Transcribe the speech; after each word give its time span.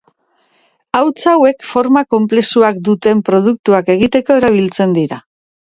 Hauts 0.99 1.27
hauek 1.31 1.67
forma 1.73 2.03
konplexuak 2.15 2.81
duten 2.89 3.21
produktuak 3.29 3.95
egiteko 3.97 4.43
erabiltzen 4.43 5.01
dira. 5.01 5.25